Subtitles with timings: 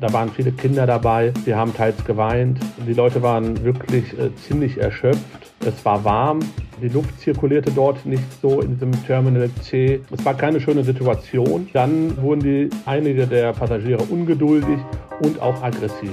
[0.00, 2.58] Da waren viele Kinder dabei, die haben teils geweint.
[2.86, 5.20] Die Leute waren wirklich äh, ziemlich erschöpft.
[5.64, 6.40] Es war warm,
[6.82, 10.00] die Luft zirkulierte dort nicht so in diesem Terminal C.
[10.10, 11.68] Es war keine schöne Situation.
[11.72, 14.78] Dann wurden die, einige der Passagiere ungeduldig
[15.22, 16.12] und auch aggressiv.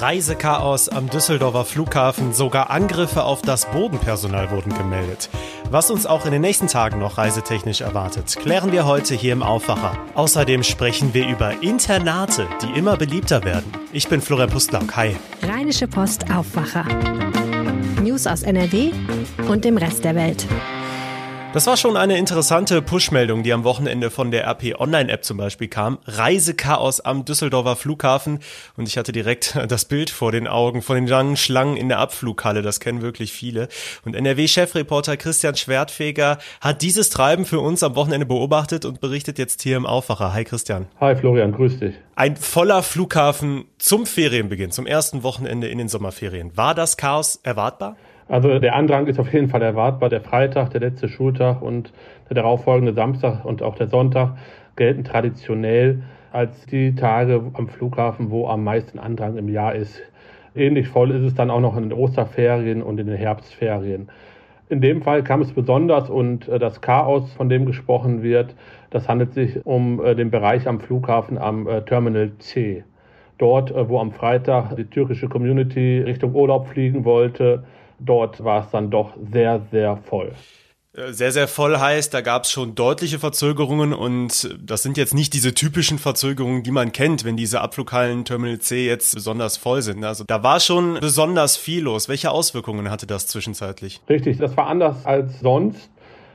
[0.00, 5.28] Reisechaos am Düsseldorfer Flughafen, sogar Angriffe auf das Bodenpersonal wurden gemeldet.
[5.70, 9.42] Was uns auch in den nächsten Tagen noch reisetechnisch erwartet, klären wir heute hier im
[9.42, 9.98] Aufwacher.
[10.14, 13.70] Außerdem sprechen wir über Internate, die immer beliebter werden.
[13.92, 14.96] Ich bin Florian Pustlauk.
[14.96, 15.16] Hi.
[15.42, 16.86] Rheinische Post Aufwacher.
[18.02, 18.92] News aus NRW
[19.48, 20.46] und dem Rest der Welt.
[21.52, 25.66] Das war schon eine interessante Push-Meldung, die am Wochenende von der RP Online-App zum Beispiel
[25.66, 25.98] kam.
[26.04, 28.38] Reisechaos am Düsseldorfer Flughafen.
[28.76, 31.98] Und ich hatte direkt das Bild vor den Augen von den langen Schlangen in der
[31.98, 32.62] Abflughalle.
[32.62, 33.66] Das kennen wirklich viele.
[34.04, 39.60] Und NRW-Chefreporter Christian Schwertfeger hat dieses Treiben für uns am Wochenende beobachtet und berichtet jetzt
[39.62, 40.32] hier im Aufwacher.
[40.32, 40.86] Hi Christian.
[41.00, 41.96] Hi Florian, grüß dich.
[42.14, 46.56] Ein voller Flughafen zum Ferienbeginn, zum ersten Wochenende in den Sommerferien.
[46.56, 47.96] War das Chaos erwartbar?
[48.30, 50.08] Also der Andrang ist auf jeden Fall erwartbar.
[50.08, 51.92] Der Freitag, der letzte Schultag und
[52.28, 54.36] der darauffolgende Samstag und auch der Sonntag
[54.76, 60.00] gelten traditionell als die Tage am Flughafen, wo am meisten Andrang im Jahr ist.
[60.54, 64.08] Ähnlich voll ist es dann auch noch in den Osterferien und in den Herbstferien.
[64.68, 68.54] In dem Fall kam es besonders und äh, das Chaos, von dem gesprochen wird,
[68.90, 72.84] das handelt sich um äh, den Bereich am Flughafen am äh, Terminal C.
[73.38, 77.64] Dort, wo am Freitag die türkische Community Richtung Urlaub fliegen wollte,
[78.04, 80.32] dort war es dann doch sehr, sehr voll.
[80.92, 85.14] Äh, sehr, sehr voll heißt, da gab es schon deutliche Verzögerungen und das sind jetzt
[85.14, 89.82] nicht diese typischen Verzögerungen, die man kennt, wenn diese Abflughallen Terminal C jetzt besonders voll
[89.82, 90.04] sind.
[90.04, 92.08] Also da war schon besonders viel los.
[92.08, 94.00] Welche Auswirkungen hatte das zwischenzeitlich?
[94.08, 95.90] Richtig, das war anders als sonst.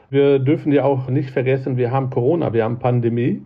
[0.10, 3.42] Wir dürfen ja auch nicht vergessen, wir haben Corona, wir haben Pandemie.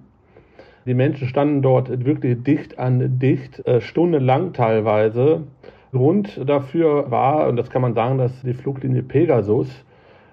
[0.85, 5.43] Die Menschen standen dort wirklich dicht an dicht, äh, stundenlang teilweise.
[5.91, 9.67] Grund dafür war, und das kann man sagen, dass die Fluglinie Pegasus,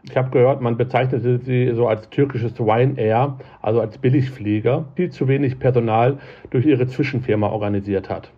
[0.03, 5.27] ich habe gehört, man bezeichnete sie so als türkisches Ryanair, also als Billigflieger, viel zu
[5.27, 6.19] wenig Personal
[6.51, 8.31] durch ihre Zwischenfirma organisiert hat.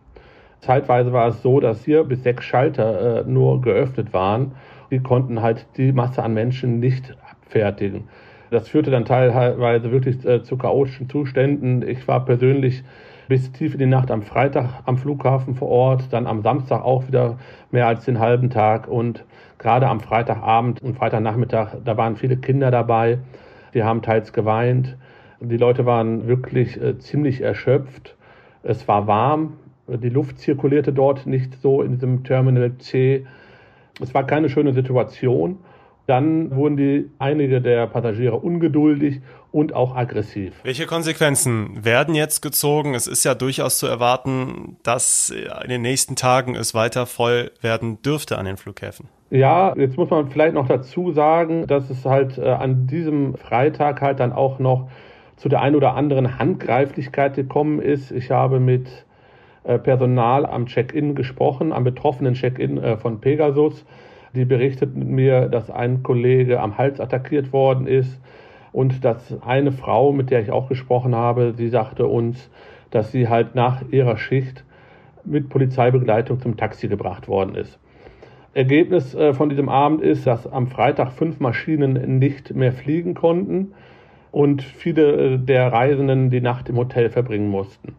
[0.60, 4.52] Zeitweise war es so, dass vier bis sechs Schalter äh, nur geöffnet waren.
[4.90, 8.04] Die konnten halt die Masse an Menschen nicht abfertigen.
[8.50, 11.86] Das führte dann teilweise wirklich äh, zu chaotischen Zuständen.
[11.86, 12.82] Ich war persönlich
[13.28, 17.06] bis tief in die Nacht am Freitag am Flughafen vor Ort, dann am Samstag auch
[17.06, 17.38] wieder
[17.70, 19.24] mehr als den halben Tag und
[19.58, 23.18] gerade am Freitagabend und Freitagnachmittag, da waren viele Kinder dabei,
[23.74, 24.96] die haben teils geweint.
[25.40, 28.16] Die Leute waren wirklich äh, ziemlich erschöpft.
[28.62, 29.54] Es war warm,
[29.86, 33.26] die Luft zirkulierte dort nicht so in diesem Terminal C.
[34.00, 35.58] Es war keine schöne Situation.
[36.06, 39.20] Dann wurden die einige der Passagiere ungeduldig
[39.50, 40.52] und auch aggressiv.
[40.62, 42.94] Welche Konsequenzen werden jetzt gezogen?
[42.94, 48.02] Es ist ja durchaus zu erwarten, dass in den nächsten Tagen es weiter voll werden
[48.02, 49.08] dürfte an den Flughäfen.
[49.30, 54.00] Ja, jetzt muss man vielleicht noch dazu sagen, dass es halt äh, an diesem Freitag
[54.00, 54.88] halt dann auch noch
[55.36, 58.10] zu der ein oder anderen Handgreiflichkeit gekommen ist.
[58.10, 58.88] Ich habe mit
[59.64, 63.84] äh, Personal am Check-in gesprochen, am betroffenen Check-in äh, von Pegasus.
[64.34, 68.18] Die berichteten mir, dass ein Kollege am Hals attackiert worden ist
[68.78, 72.48] und dass eine Frau, mit der ich auch gesprochen habe, sie sagte uns,
[72.92, 74.62] dass sie halt nach ihrer Schicht
[75.24, 77.76] mit Polizeibegleitung zum Taxi gebracht worden ist.
[78.54, 83.72] Ergebnis äh, von diesem Abend ist, dass am Freitag fünf Maschinen nicht mehr fliegen konnten
[84.30, 87.96] und viele äh, der Reisenden die Nacht im Hotel verbringen mussten.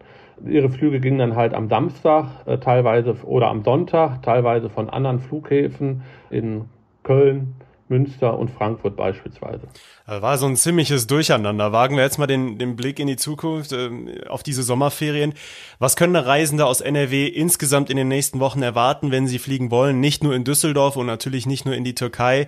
[0.47, 5.19] Ihre Flüge gingen dann halt am Samstag, äh, teilweise oder am Sonntag, teilweise von anderen
[5.19, 6.69] Flughäfen in
[7.03, 7.55] Köln,
[7.89, 9.67] Münster und Frankfurt beispielsweise.
[10.05, 11.71] War so ein ziemliches Durcheinander.
[11.71, 13.89] Wagen wir jetzt mal den, den Blick in die Zukunft, äh,
[14.27, 15.33] auf diese Sommerferien.
[15.77, 19.99] Was können Reisende aus NRW insgesamt in den nächsten Wochen erwarten, wenn sie fliegen wollen?
[19.99, 22.47] Nicht nur in Düsseldorf und natürlich nicht nur in die Türkei.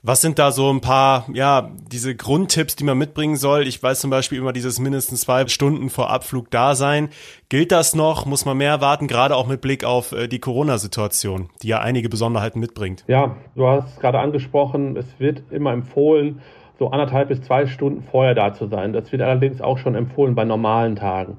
[0.00, 3.66] Was sind da so ein paar, ja, diese Grundtipps, die man mitbringen soll?
[3.66, 7.08] Ich weiß zum Beispiel immer dieses mindestens zwei Stunden vor Abflug da sein.
[7.48, 8.24] Gilt das noch?
[8.24, 9.08] Muss man mehr erwarten?
[9.08, 13.02] Gerade auch mit Blick auf äh, die Corona-Situation, die ja einige Besonderheiten mitbringt.
[13.08, 14.96] Ja, du hast es gerade angesprochen.
[14.96, 16.42] Es wird immer empfohlen,
[16.78, 18.92] so anderthalb bis zwei Stunden vorher da zu sein.
[18.92, 21.38] Das wird allerdings auch schon empfohlen bei normalen Tagen.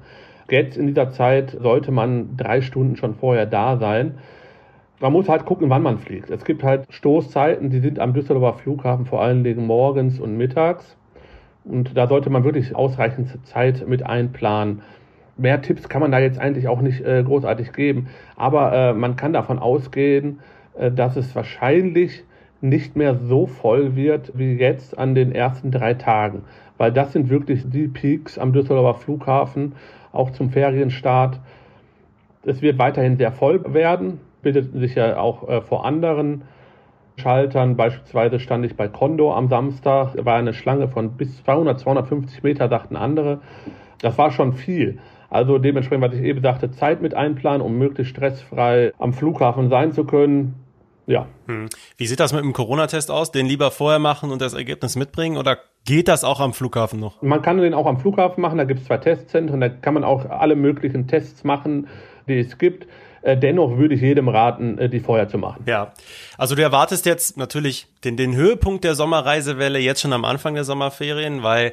[0.50, 4.18] Jetzt in dieser Zeit sollte man drei Stunden schon vorher da sein
[5.00, 6.30] man muss halt gucken, wann man fliegt.
[6.30, 10.96] Es gibt halt Stoßzeiten, die sind am Düsseldorfer Flughafen vor allen Dingen morgens und mittags.
[11.64, 14.82] Und da sollte man wirklich ausreichend Zeit mit einplanen.
[15.36, 18.08] Mehr Tipps kann man da jetzt eigentlich auch nicht äh, großartig geben.
[18.36, 20.40] Aber äh, man kann davon ausgehen,
[20.76, 22.24] äh, dass es wahrscheinlich
[22.60, 26.42] nicht mehr so voll wird wie jetzt an den ersten drei Tagen.
[26.76, 29.72] Weil das sind wirklich die Peaks am Düsseldorfer Flughafen,
[30.12, 31.40] auch zum Ferienstart
[32.42, 36.42] Es wird weiterhin sehr voll werden, bildet sich ja auch äh, vor anderen
[37.16, 37.76] Schaltern.
[37.76, 42.68] Beispielsweise stand ich bei Kondo am Samstag, war eine Schlange von bis 200, 250 Meter,
[42.68, 43.40] sagten andere.
[44.00, 44.98] Das war schon viel.
[45.28, 49.92] Also dementsprechend, was ich eben sagte, Zeit mit einplanen, um möglichst stressfrei am Flughafen sein
[49.92, 50.56] zu können.
[51.06, 51.26] Ja.
[51.46, 51.68] Hm.
[51.96, 53.30] Wie sieht das mit dem Corona-Test aus?
[53.30, 57.22] Den lieber vorher machen und das Ergebnis mitbringen oder geht das auch am Flughafen noch?
[57.22, 58.58] Man kann den auch am Flughafen machen.
[58.58, 59.60] Da gibt es zwei Testzentren.
[59.60, 61.88] Da kann man auch alle möglichen Tests machen,
[62.28, 62.86] die es gibt.
[63.22, 65.64] Äh, dennoch würde ich jedem raten, äh, die vorher zu machen.
[65.66, 65.92] Ja,
[66.38, 70.64] also du erwartest jetzt natürlich den, den Höhepunkt der Sommerreisewelle jetzt schon am Anfang der
[70.64, 71.72] Sommerferien, weil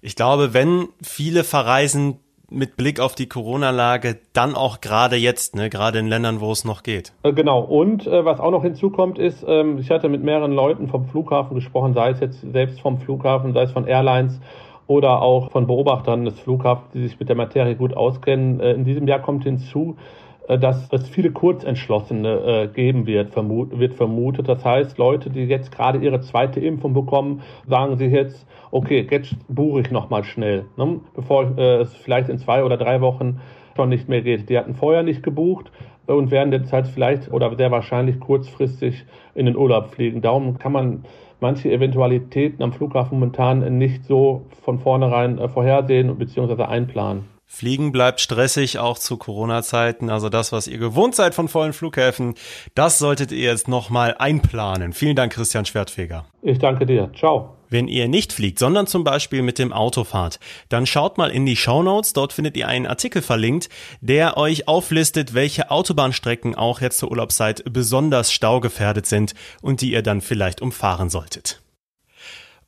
[0.00, 5.68] ich glaube, wenn viele verreisen, mit Blick auf die Corona-Lage dann auch gerade jetzt, ne,
[5.68, 7.12] gerade in Ländern, wo es noch geht.
[7.22, 7.60] Äh, genau.
[7.60, 11.56] Und äh, was auch noch hinzukommt, ist, ähm, ich hatte mit mehreren Leuten vom Flughafen
[11.56, 14.40] gesprochen, sei es jetzt selbst vom Flughafen, sei es von Airlines
[14.86, 18.60] oder auch von Beobachtern des Flughafens, die sich mit der Materie gut auskennen.
[18.60, 19.96] Äh, in diesem Jahr kommt hinzu,
[20.48, 24.48] dass es viele Kurzentschlossene äh, geben wird, vermut, wird vermutet.
[24.48, 29.34] Das heißt, Leute, die jetzt gerade ihre zweite Impfung bekommen, sagen sich jetzt, okay, jetzt
[29.48, 33.40] buche ich nochmal schnell, ne, bevor äh, es vielleicht in zwei oder drei Wochen
[33.74, 34.48] schon nicht mehr geht.
[34.48, 35.70] Die hatten vorher nicht gebucht
[36.06, 39.04] und werden jetzt halt vielleicht oder sehr wahrscheinlich kurzfristig
[39.34, 40.22] in den Urlaub fliegen.
[40.22, 41.04] Darum kann man
[41.40, 46.62] manche Eventualitäten am Flughafen momentan nicht so von vornherein äh, vorhersehen bzw.
[46.62, 47.35] einplanen.
[47.48, 50.10] Fliegen bleibt stressig, auch zu Corona-Zeiten.
[50.10, 52.34] Also das, was ihr gewohnt seid von vollen Flughäfen,
[52.74, 54.92] das solltet ihr jetzt nochmal einplanen.
[54.92, 56.26] Vielen Dank, Christian Schwertfeger.
[56.42, 57.10] Ich danke dir.
[57.16, 57.56] Ciao.
[57.68, 60.38] Wenn ihr nicht fliegt, sondern zum Beispiel mit dem Auto fahrt,
[60.68, 62.12] dann schaut mal in die Show Notes.
[62.12, 63.68] Dort findet ihr einen Artikel verlinkt,
[64.00, 70.02] der euch auflistet, welche Autobahnstrecken auch jetzt zur Urlaubszeit besonders staugefährdet sind und die ihr
[70.02, 71.60] dann vielleicht umfahren solltet.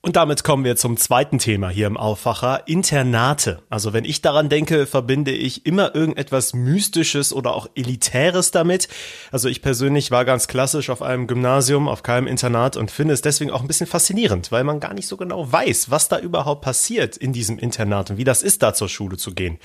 [0.00, 3.62] Und damit kommen wir zum zweiten Thema hier im Aufwacher, Internate.
[3.68, 8.86] Also wenn ich daran denke, verbinde ich immer irgendetwas Mystisches oder auch Elitäres damit.
[9.32, 13.22] Also ich persönlich war ganz klassisch auf einem Gymnasium, auf keinem Internat und finde es
[13.22, 16.62] deswegen auch ein bisschen faszinierend, weil man gar nicht so genau weiß, was da überhaupt
[16.62, 19.58] passiert in diesem Internat und wie das ist, da zur Schule zu gehen.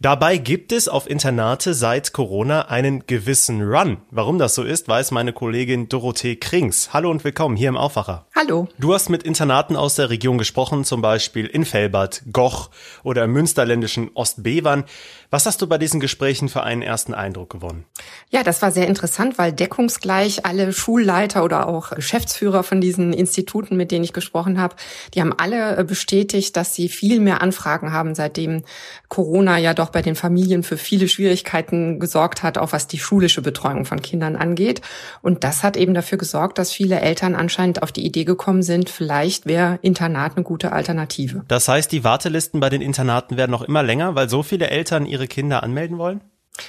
[0.00, 3.98] Dabei gibt es auf Internate seit Corona einen gewissen Run.
[4.10, 6.94] Warum das so ist, weiß meine Kollegin Dorothee Krings.
[6.94, 8.24] Hallo und willkommen hier im Aufwacher.
[8.34, 8.68] Hallo.
[8.78, 12.70] Du hast mit Internaten Experten aus der Region gesprochen, zum Beispiel in Felbert, Goch
[13.02, 14.84] oder im münsterländischen Ostbevern.
[15.30, 17.84] Was hast du bei diesen Gesprächen für einen ersten Eindruck gewonnen?
[18.30, 23.76] Ja, das war sehr interessant, weil deckungsgleich alle Schulleiter oder auch Geschäftsführer von diesen Instituten,
[23.76, 24.76] mit denen ich gesprochen habe,
[25.14, 28.62] die haben alle äh, bestätigt, dass sie viel mehr Anfragen haben, seitdem
[29.08, 33.42] Corona ja doch bei den Familien für viele Schwierigkeiten gesorgt hat, auch was die schulische
[33.42, 34.80] Betreuung von Kindern angeht.
[35.22, 38.90] Und das hat eben dafür gesorgt, dass viele Eltern anscheinend auf die Idee gekommen sind,
[38.90, 41.44] vielleicht wäre Internat eine gute Alternative.
[41.48, 45.06] Das heißt, die Wartelisten bei den Internaten werden noch immer länger, weil so viele Eltern
[45.06, 46.20] ihre Kinder anmelden wollen?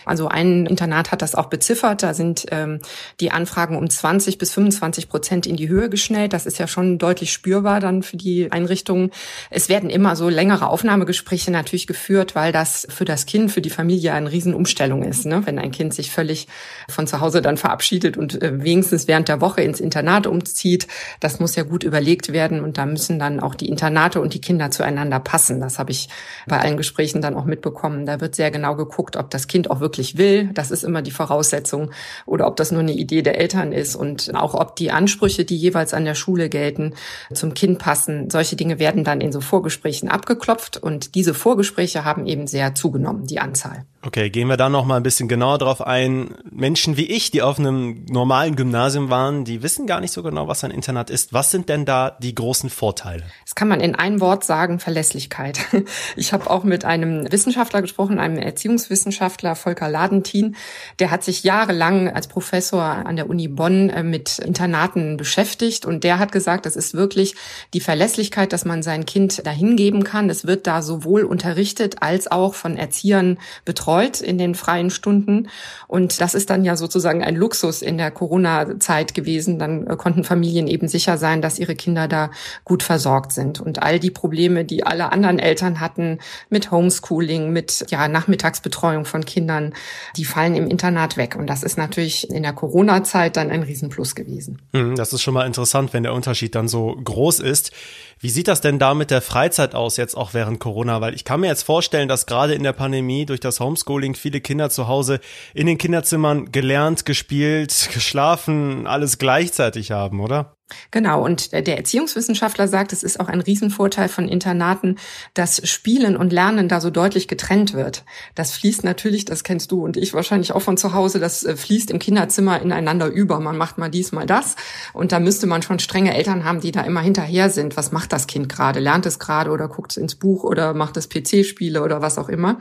[0.06, 2.04] Also ein Internat hat das auch beziffert.
[2.04, 2.80] Da sind ähm,
[3.20, 6.34] die Anfragen um 20 bis 25 Prozent in die Höhe geschnellt.
[6.34, 9.12] Das ist ja schon deutlich spürbar dann für die Einrichtungen.
[9.50, 13.70] Es werden immer so längere Aufnahmegespräche natürlich geführt, weil das für das Kind, für die
[13.70, 15.26] Familie eine Riesenumstellung ist.
[15.26, 15.42] Ne?
[15.46, 16.48] Wenn ein Kind sich völlig
[16.90, 20.88] von zu Hause dann verabschiedet und äh, wenigstens während der Woche ins Internat umzieht,
[21.20, 24.42] das muss ja gut überlegt werden und da müssen dann auch die Internate und die
[24.42, 25.60] Kinder zueinander passen.
[25.60, 26.10] Das habe ich
[26.48, 28.06] bei allen Gesprächen dann auch mitbekommen.
[28.06, 30.50] Da wird sehr genau geguckt, ob das Kind auch auch wirklich will.
[30.54, 31.92] Das ist immer die Voraussetzung.
[32.26, 35.58] Oder ob das nur eine Idee der Eltern ist und auch ob die Ansprüche, die
[35.58, 36.94] jeweils an der Schule gelten,
[37.34, 38.30] zum Kind passen.
[38.30, 43.26] Solche Dinge werden dann in so Vorgesprächen abgeklopft und diese Vorgespräche haben eben sehr zugenommen,
[43.26, 43.86] die Anzahl.
[44.04, 46.36] Okay, gehen wir da noch mal ein bisschen genauer drauf ein.
[46.52, 50.48] Menschen wie ich, die auf einem normalen Gymnasium waren, die wissen gar nicht so genau,
[50.48, 51.34] was ein Internat ist.
[51.34, 53.24] Was sind denn da die großen Vorteile?
[53.44, 55.60] Das kann man in einem Wort sagen, Verlässlichkeit.
[56.16, 60.56] Ich habe auch mit einem Wissenschaftler gesprochen, einem Erziehungswissenschaftler, Volker Ladentin.
[61.00, 66.04] Der hat sich jahrelang als Professor an der Uni Bonn äh, mit Internaten beschäftigt und
[66.04, 67.36] der hat gesagt, das ist wirklich
[67.74, 70.30] die Verlässlichkeit, dass man sein Kind dahin geben kann.
[70.30, 75.48] Es wird da sowohl unterrichtet als auch von Erziehern betreut betreut in den freien Stunden.
[75.88, 79.60] Und das ist dann ja sozusagen ein Luxus in der Corona-Zeit gewesen.
[79.60, 82.30] Dann äh, konnten Familien eben sicher sein, dass ihre Kinder da
[82.66, 83.62] gut versorgt sind.
[83.62, 89.24] Und all die Probleme, die alle anderen Eltern hatten mit Homeschooling, mit ja, Nachmittagsbetreuung von
[89.24, 89.74] Kindern,
[90.18, 91.38] die fallen im Internat weg.
[91.38, 94.62] Und das ist natürlich in der Corona-Zeit dann ein Riesenplus gewesen.
[94.74, 97.72] Hm, das ist schon mal interessant, wenn der Unterschied dann so groß ist.
[98.20, 101.02] Wie sieht das denn da mit der Freizeit aus jetzt auch während Corona?
[101.02, 103.77] Weil ich kann mir jetzt vorstellen, dass gerade in der Pandemie durch das Homeschooling
[104.18, 105.20] viele Kinder zu Hause
[105.54, 110.57] in den Kinderzimmern gelernt, gespielt, geschlafen, alles gleichzeitig haben, oder?
[110.92, 114.98] Genau, und der Erziehungswissenschaftler sagt, es ist auch ein Riesenvorteil von Internaten,
[115.34, 118.04] dass Spielen und Lernen da so deutlich getrennt wird.
[118.36, 121.56] Das fließt natürlich, das kennst du und ich wahrscheinlich auch von zu Hause, das äh,
[121.56, 123.40] fließt im Kinderzimmer ineinander über.
[123.40, 124.58] Man macht mal dies, mal das.
[124.92, 127.78] Und da müsste man schon strenge Eltern haben, die da immer hinterher sind.
[127.78, 128.82] Was macht das Kind gerade?
[128.82, 132.28] Lernt es gerade oder guckt es ins Buch oder macht es PC-Spiele oder was auch
[132.28, 132.60] immer?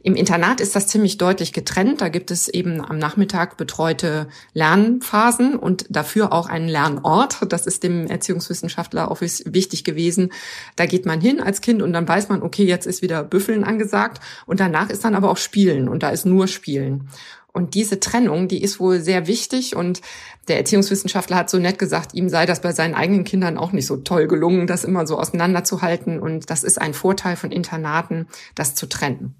[0.00, 2.00] Im Internat ist das ziemlich deutlich getrennt.
[2.00, 7.82] Da gibt es eben am Nachmittag betreute Lernphasen und dafür auch einen Lernort das ist
[7.82, 10.32] dem Erziehungswissenschaftler auch wichtig gewesen.
[10.76, 13.64] Da geht man hin als Kind und dann weiß man, okay, jetzt ist wieder Büffeln
[13.64, 17.08] angesagt und danach ist dann aber auch Spielen und da ist nur Spielen.
[17.52, 20.00] Und diese Trennung, die ist wohl sehr wichtig und
[20.46, 23.86] der Erziehungswissenschaftler hat so nett gesagt, ihm sei das bei seinen eigenen Kindern auch nicht
[23.86, 28.74] so toll gelungen, das immer so auseinanderzuhalten und das ist ein Vorteil von Internaten, das
[28.74, 29.34] zu trennen.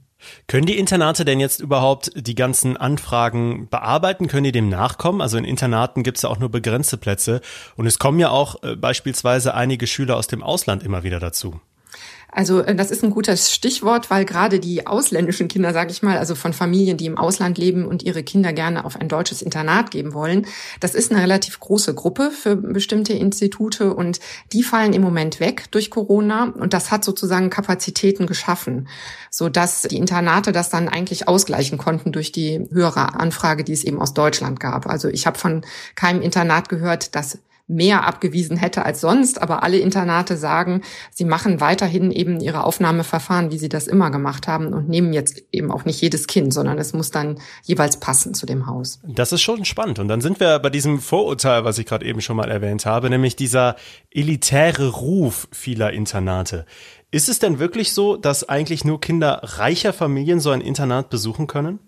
[0.47, 4.27] Können die Internate denn jetzt überhaupt die ganzen Anfragen bearbeiten?
[4.29, 5.21] Können die dem nachkommen?
[5.21, 7.41] Also in Internaten gibt es ja auch nur begrenzte Plätze
[7.77, 11.61] und es kommen ja auch äh, beispielsweise einige Schüler aus dem Ausland immer wieder dazu.
[12.31, 16.19] Also äh, das ist ein gutes Stichwort, weil gerade die ausländischen Kinder, sage ich mal,
[16.19, 19.91] also von Familien, die im Ausland leben und ihre Kinder gerne auf ein deutsches Internat
[19.91, 20.47] geben wollen,
[20.81, 24.21] das ist eine relativ große Gruppe für bestimmte Institute und
[24.53, 28.89] die fallen im Moment weg durch Corona und das hat sozusagen Kapazitäten geschaffen,
[29.31, 33.85] so dass die Internate das dann eigentlich ausgleichen konnten durch die höhere Anfrage, die es
[33.85, 34.87] eben aus Deutschland gab.
[34.87, 35.63] Also ich habe von
[35.95, 39.41] keinem Internat gehört, dass mehr abgewiesen hätte als sonst.
[39.41, 40.83] Aber alle Internate sagen,
[41.13, 45.43] sie machen weiterhin eben ihre Aufnahmeverfahren, wie sie das immer gemacht haben und nehmen jetzt
[45.53, 49.01] eben auch nicht jedes Kind, sondern es muss dann jeweils passen zu dem Haus.
[49.05, 49.99] Das ist schon spannend.
[49.99, 53.11] Und dann sind wir bei diesem Vorurteil, was ich gerade eben schon mal erwähnt habe,
[53.11, 53.77] nämlich dieser
[54.11, 56.65] elitäre Ruf vieler Internate.
[57.11, 61.47] Ist es denn wirklich so, dass eigentlich nur Kinder reicher Familien so ein Internat besuchen
[61.47, 61.79] können?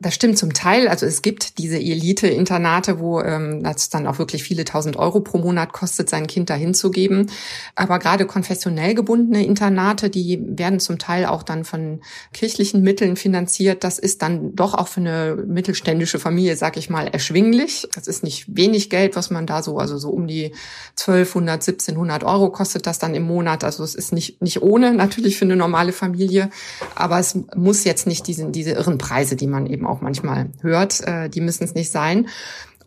[0.00, 0.86] Das stimmt zum Teil.
[0.86, 5.38] Also es gibt diese Elite-Internate, wo ähm, das dann auch wirklich viele tausend Euro pro
[5.38, 7.26] Monat kostet, sein Kind dahin zu geben.
[7.74, 12.00] Aber gerade konfessionell gebundene Internate, die werden zum Teil auch dann von
[12.32, 13.82] kirchlichen Mitteln finanziert.
[13.82, 17.88] Das ist dann doch auch für eine mittelständische Familie, sag ich mal, erschwinglich.
[17.92, 20.54] Das ist nicht wenig Geld, was man da so, also so um die
[20.96, 23.64] 1200, 1700 Euro kostet das dann im Monat.
[23.64, 26.50] Also es ist nicht, nicht ohne natürlich für eine normale Familie.
[26.94, 31.00] Aber es muss jetzt nicht diesen, diese irren Preise, die man eben auch manchmal hört,
[31.06, 32.28] äh, die müssen es nicht sein.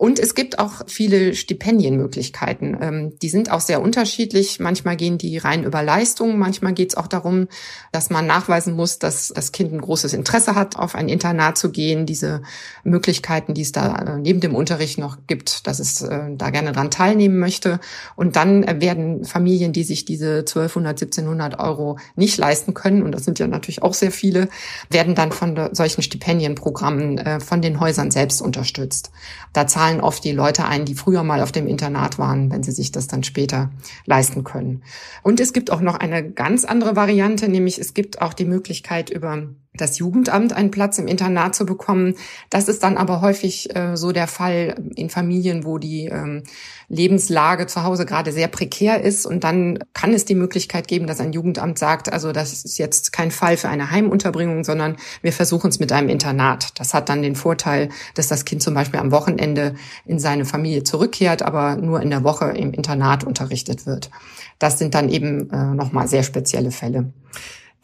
[0.02, 2.76] Und es gibt auch viele Stipendienmöglichkeiten.
[2.82, 4.60] Ähm, die sind auch sehr unterschiedlich.
[4.60, 6.40] Manchmal gehen die rein über Leistungen.
[6.40, 7.48] Manchmal geht es auch darum,
[7.92, 11.70] dass man nachweisen muss, dass das Kind ein großes Interesse hat, auf ein Internat zu
[11.70, 12.08] gehen.
[12.08, 12.42] Diese
[12.84, 16.72] Möglichkeiten, die es da äh, neben dem Unterricht noch gibt, dass es äh, da gerne
[16.72, 17.80] dran teilnehmen möchte.
[18.16, 23.24] Und dann werden Familien, die sich diese 1200, 1700 Euro nicht leisten können, und das
[23.24, 24.50] sind ja natürlich auch sehr viele,
[24.90, 29.12] werden dann von solchen Stipendienprogrammen äh, von den Häusern selbst unterstützt.
[29.54, 32.64] Da zahlen zahlen oft die Leute ein, die früher mal auf dem Internat waren, wenn
[32.64, 33.72] sie sich das dann später
[34.06, 34.84] leisten können.
[35.22, 39.10] Und es gibt auch noch eine ganz andere Variante, nämlich es gibt auch die Möglichkeit
[39.10, 42.16] über das Jugendamt einen Platz im Internat zu bekommen.
[42.50, 46.44] Das ist dann aber häufig äh, so der Fall in Familien, wo die ähm,
[46.90, 49.26] Lebenslage zu Hause gerade sehr prekär ist.
[49.26, 53.14] Und dann kann es die Möglichkeit geben, dass ein Jugendamt sagt, also das ist jetzt
[53.14, 56.78] kein Fall für eine Heimunterbringung, sondern wir versuchen es mit einem Internat.
[56.78, 59.76] Das hat dann den Vorteil, dass das Kind zum Beispiel am Wochenende
[60.06, 64.12] in seine Familie zurückkehrt, aber nur in der Woche im Internat unterrichtet wird.
[64.60, 67.14] Das sind dann eben äh, nochmal sehr spezielle Fälle.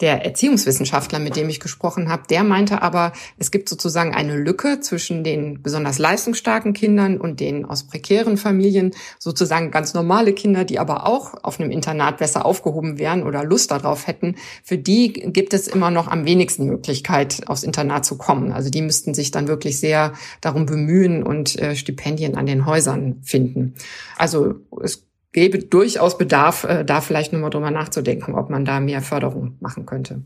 [0.00, 4.78] Der Erziehungswissenschaftler, mit dem ich gesprochen habe, der meinte aber, es gibt sozusagen eine Lücke
[4.80, 10.78] zwischen den besonders leistungsstarken Kindern und den aus prekären Familien, sozusagen ganz normale Kinder, die
[10.78, 14.36] aber auch auf einem Internat besser aufgehoben wären oder Lust darauf hätten.
[14.62, 18.52] Für die gibt es immer noch am wenigsten Möglichkeit, aufs Internat zu kommen.
[18.52, 23.20] Also die müssten sich dann wirklich sehr darum bemühen und äh, Stipendien an den Häusern
[23.24, 23.74] finden.
[24.16, 25.07] Also es
[25.38, 29.86] gäbe durchaus Bedarf, äh, da vielleicht nochmal drüber nachzudenken, ob man da mehr Förderung machen
[29.86, 30.22] könnte.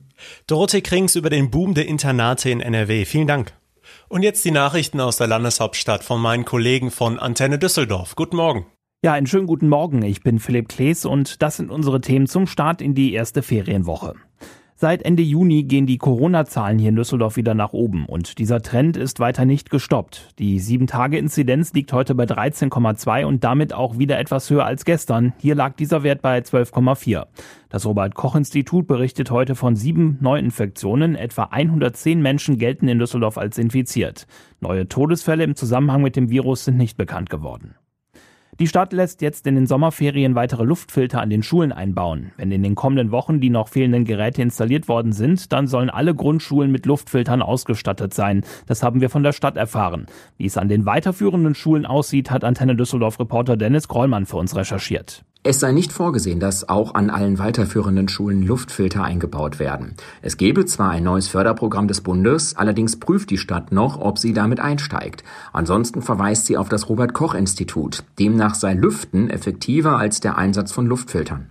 [0.47, 3.05] Dorothee Krings über den Boom der Internate in NRW.
[3.05, 3.53] Vielen Dank.
[4.09, 8.17] Und jetzt die Nachrichten aus der Landeshauptstadt von meinen Kollegen von Antenne Düsseldorf.
[8.17, 8.67] Guten Morgen.
[9.05, 10.03] Ja, einen schönen guten Morgen.
[10.03, 14.15] Ich bin Philipp Klees und das sind unsere Themen zum Start in die erste Ferienwoche.
[14.83, 18.97] Seit Ende Juni gehen die Corona-Zahlen hier in Düsseldorf wieder nach oben und dieser Trend
[18.97, 20.31] ist weiter nicht gestoppt.
[20.41, 25.35] Die 7-Tage-Inzidenz liegt heute bei 13,2 und damit auch wieder etwas höher als gestern.
[25.39, 27.27] Hier lag dieser Wert bei 12,4.
[27.69, 31.15] Das Robert-Koch-Institut berichtet heute von sieben Neuinfektionen.
[31.15, 34.27] Etwa 110 Menschen gelten in Düsseldorf als infiziert.
[34.59, 37.77] Neue Todesfälle im Zusammenhang mit dem Virus sind nicht bekannt geworden.
[38.61, 42.33] Die Stadt lässt jetzt in den Sommerferien weitere Luftfilter an den Schulen einbauen.
[42.37, 46.15] Wenn in den kommenden Wochen die noch fehlenden Geräte installiert worden sind, dann sollen alle
[46.15, 48.45] Grundschulen mit Luftfiltern ausgestattet sein.
[48.67, 50.05] Das haben wir von der Stadt erfahren.
[50.37, 54.55] Wie es an den weiterführenden Schulen aussieht, hat Antenne Düsseldorf Reporter Dennis Krollmann für uns
[54.55, 55.25] recherchiert.
[55.45, 59.95] Es sei nicht vorgesehen, dass auch an allen weiterführenden Schulen Luftfilter eingebaut werden.
[60.21, 64.35] Es gebe zwar ein neues Förderprogramm des Bundes, allerdings prüft die Stadt noch, ob sie
[64.35, 65.25] damit einsteigt.
[65.53, 68.05] Ansonsten verweist sie auf das Robert Koch Institut.
[68.21, 71.51] Demnach sei Lüften effektiver als der Einsatz von Luftfiltern.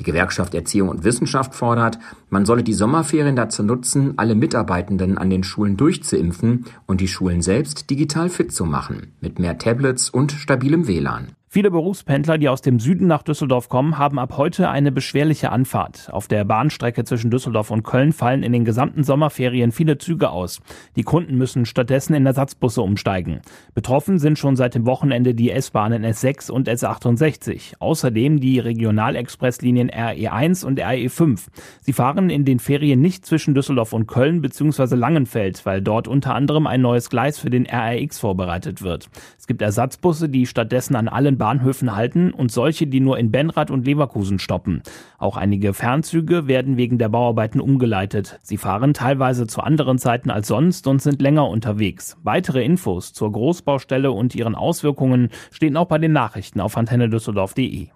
[0.00, 5.30] Die Gewerkschaft Erziehung und Wissenschaft fordert, man solle die Sommerferien dazu nutzen, alle Mitarbeitenden an
[5.30, 10.32] den Schulen durchzuimpfen und die Schulen selbst digital fit zu machen, mit mehr Tablets und
[10.32, 11.37] stabilem WLAN.
[11.50, 16.10] Viele Berufspendler, die aus dem Süden nach Düsseldorf kommen, haben ab heute eine beschwerliche Anfahrt.
[16.12, 20.60] Auf der Bahnstrecke zwischen Düsseldorf und Köln fallen in den gesamten Sommerferien viele Züge aus.
[20.94, 23.40] Die Kunden müssen stattdessen in Ersatzbusse umsteigen.
[23.72, 27.76] Betroffen sind schon seit dem Wochenende die S-Bahnen S6 und S68.
[27.78, 31.46] Außerdem die Regionalexpresslinien RE1 und RE5.
[31.80, 34.96] Sie fahren in den Ferien nicht zwischen Düsseldorf und Köln bzw.
[34.96, 39.08] Langenfeld, weil dort unter anderem ein neues Gleis für den RRX vorbereitet wird.
[39.38, 43.70] Es gibt Ersatzbusse, die stattdessen an allen Bahnhöfen halten und solche, die nur in Benrath
[43.70, 44.82] und Leverkusen stoppen.
[45.16, 48.38] Auch einige Fernzüge werden wegen der Bauarbeiten umgeleitet.
[48.42, 52.16] Sie fahren teilweise zu anderen Zeiten als sonst und sind länger unterwegs.
[52.22, 57.88] Weitere Infos zur Großbaustelle und ihren Auswirkungen stehen auch bei den Nachrichten auf antennedüsseldorf.de.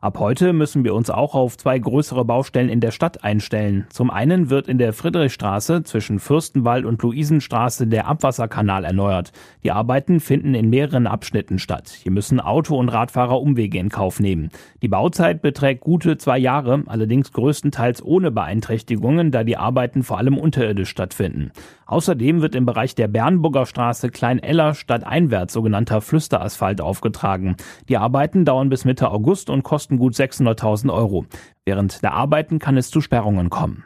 [0.00, 3.88] Ab heute müssen wir uns auch auf zwei größere Baustellen in der Stadt einstellen.
[3.90, 9.32] Zum einen wird in der Friedrichstraße zwischen Fürstenwald und Luisenstraße der Abwasserkanal erneuert.
[9.64, 11.88] Die Arbeiten finden in mehreren Abschnitten statt.
[11.88, 14.50] Hier müssen Auto- und Radfahrer Umwege in Kauf nehmen.
[14.82, 20.38] Die Bauzeit beträgt gute zwei Jahre, allerdings größtenteils ohne Beeinträchtigungen, da die Arbeiten vor allem
[20.38, 21.50] unterirdisch stattfinden.
[21.86, 27.56] Außerdem wird im Bereich der Bernburger Straße Klein-Eller stadteinwärts sogenannter Flüsterasphalt aufgetragen.
[27.88, 31.24] Die Arbeiten dauern bis Mitte August und kosten gut 600.000 Euro.
[31.64, 33.84] Während der Arbeiten kann es zu Sperrungen kommen.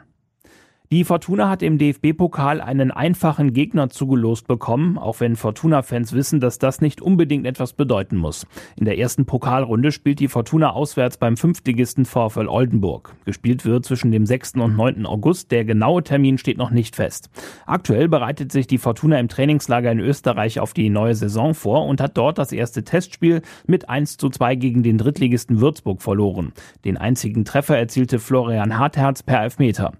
[0.91, 6.59] Die Fortuna hat im DFB-Pokal einen einfachen Gegner zugelost bekommen, auch wenn Fortuna-Fans wissen, dass
[6.59, 8.45] das nicht unbedingt etwas bedeuten muss.
[8.75, 13.15] In der ersten Pokalrunde spielt die Fortuna auswärts beim Fünftligisten VfL Oldenburg.
[13.25, 14.55] Gespielt wird zwischen dem 6.
[14.57, 15.07] und 9.
[15.07, 15.51] August.
[15.51, 17.31] Der genaue Termin steht noch nicht fest.
[17.65, 22.01] Aktuell bereitet sich die Fortuna im Trainingslager in Österreich auf die neue Saison vor und
[22.01, 26.53] hat dort das erste Testspiel mit 1 zu 2 gegen den Drittligisten Würzburg verloren.
[26.85, 29.93] Den einzigen Treffer erzielte Florian Hartherz per Elfmeter.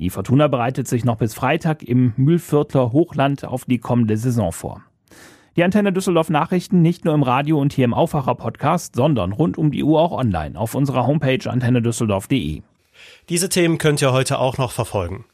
[0.00, 4.82] Die Fortuna bereitet sich noch bis Freitag im Mühlviertler Hochland auf die kommende Saison vor.
[5.56, 9.58] Die Antenne Düsseldorf Nachrichten nicht nur im Radio und hier im Aufwacher Podcast, sondern rund
[9.58, 12.62] um die Uhr auch online auf unserer Homepage antennedüsseldorf.de.
[13.28, 15.26] Diese Themen könnt ihr heute auch noch verfolgen.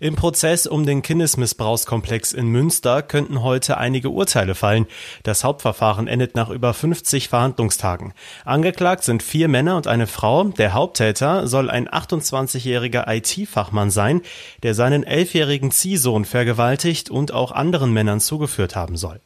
[0.00, 4.86] Im Prozess um den Kindesmissbrauchskomplex in Münster könnten heute einige Urteile fallen.
[5.22, 8.12] Das Hauptverfahren endet nach über 50 Verhandlungstagen.
[8.44, 10.44] Angeklagt sind vier Männer und eine Frau.
[10.44, 14.22] Der Haupttäter soll ein 28-jähriger IT-Fachmann sein,
[14.62, 19.20] der seinen elfjährigen Ziehsohn vergewaltigt und auch anderen Männern zugeführt haben soll.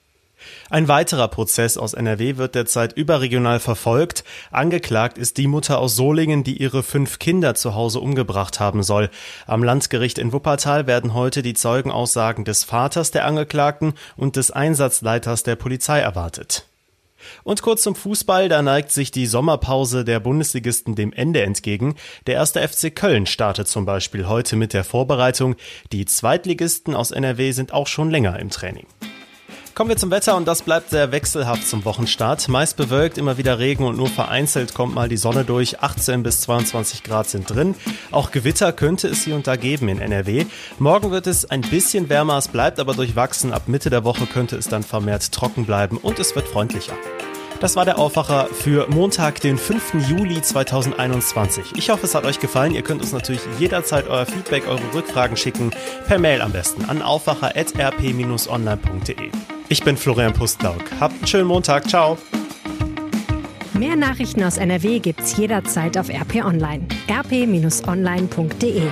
[0.69, 4.25] Ein weiterer Prozess aus NRW wird derzeit überregional verfolgt.
[4.51, 9.09] Angeklagt ist die Mutter aus Solingen, die ihre fünf Kinder zu Hause umgebracht haben soll.
[9.47, 15.45] Am Landgericht in Wuppertal werden heute die Zeugenaussagen des Vaters der Angeklagten und des Einsatzleiters
[15.45, 16.67] der Polizei erwartet.
[17.45, 21.95] Und kurz zum Fußball, da neigt sich die Sommerpause der Bundesligisten dem Ende entgegen.
[22.27, 25.55] Der erste FC Köln startet zum Beispiel heute mit der Vorbereitung.
[25.93, 28.87] Die Zweitligisten aus NRW sind auch schon länger im Training.
[29.77, 32.49] Kommen wir zum Wetter und das bleibt sehr wechselhaft zum Wochenstart.
[32.49, 35.81] Meist bewölkt, immer wieder Regen und nur vereinzelt kommt mal die Sonne durch.
[35.81, 37.75] 18 bis 22 Grad sind drin.
[38.11, 40.47] Auch Gewitter könnte es hier und da geben in NRW.
[40.79, 43.53] Morgen wird es ein bisschen wärmer, es bleibt aber durchwachsen.
[43.53, 46.95] Ab Mitte der Woche könnte es dann vermehrt trocken bleiben und es wird freundlicher.
[47.61, 50.09] Das war der Aufwacher für Montag, den 5.
[50.09, 51.73] Juli 2021.
[51.77, 52.75] Ich hoffe, es hat euch gefallen.
[52.75, 55.71] Ihr könnt uns natürlich jederzeit euer Feedback, eure Rückfragen schicken.
[56.07, 59.31] Per Mail am besten an aufwacher.rp-online.de.
[59.69, 60.85] Ich bin Florian Pustlauk.
[61.01, 61.89] Habt einen schönen Montag.
[61.89, 62.19] Ciao.
[63.73, 66.87] Mehr Nachrichten aus NRW gibt's jederzeit auf RP Online.
[67.11, 68.83] rp-online.de